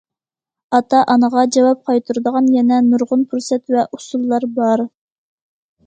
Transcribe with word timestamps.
ئاتا- 0.77 1.01
ئانىغا 1.15 1.43
جاۋاب 1.57 1.83
قايتۇرىدىغان 1.91 2.49
يەنە 2.57 2.81
نۇرغۇن 2.89 3.29
پۇرسەت 3.35 3.77
ۋە 3.79 3.87
ئۇسۇللار 3.91 4.53
بار. 4.61 4.89